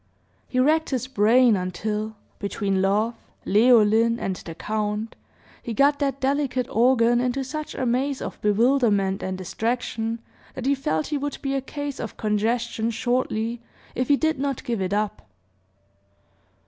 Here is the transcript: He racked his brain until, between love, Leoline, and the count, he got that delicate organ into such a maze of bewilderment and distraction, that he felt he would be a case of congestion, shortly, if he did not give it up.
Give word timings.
He 0.47 0.59
racked 0.59 0.89
his 0.89 1.05
brain 1.05 1.55
until, 1.55 2.15
between 2.39 2.81
love, 2.81 3.13
Leoline, 3.45 4.17
and 4.19 4.35
the 4.37 4.55
count, 4.55 5.15
he 5.61 5.75
got 5.75 5.99
that 5.99 6.19
delicate 6.19 6.65
organ 6.71 7.21
into 7.21 7.43
such 7.43 7.75
a 7.75 7.85
maze 7.85 8.19
of 8.19 8.41
bewilderment 8.41 9.21
and 9.21 9.37
distraction, 9.37 10.17
that 10.55 10.65
he 10.65 10.73
felt 10.73 11.05
he 11.13 11.19
would 11.19 11.37
be 11.43 11.53
a 11.53 11.61
case 11.61 11.99
of 11.99 12.17
congestion, 12.17 12.89
shortly, 12.89 13.61
if 13.93 14.07
he 14.07 14.17
did 14.17 14.39
not 14.39 14.63
give 14.63 14.81
it 14.81 14.91
up. 14.91 15.21